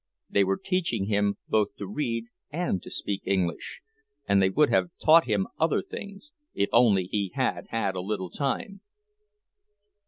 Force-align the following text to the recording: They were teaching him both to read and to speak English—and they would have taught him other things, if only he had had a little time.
They 0.31 0.43
were 0.43 0.57
teaching 0.57 1.05
him 1.05 1.37
both 1.47 1.75
to 1.75 1.85
read 1.85 2.25
and 2.49 2.81
to 2.81 2.89
speak 2.89 3.21
English—and 3.25 4.41
they 4.41 4.49
would 4.49 4.69
have 4.71 4.89
taught 4.99 5.25
him 5.25 5.45
other 5.59 5.83
things, 5.83 6.31
if 6.55 6.69
only 6.73 7.03
he 7.03 7.33
had 7.35 7.67
had 7.69 7.93
a 7.95 8.01
little 8.01 8.31
time. 8.31 8.81